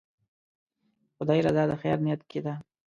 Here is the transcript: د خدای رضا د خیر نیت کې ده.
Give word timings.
د 1.03 1.07
خدای 1.15 1.39
رضا 1.45 1.63
د 1.69 1.73
خیر 1.81 1.97
نیت 2.05 2.21
کې 2.29 2.39
ده. 2.45 2.53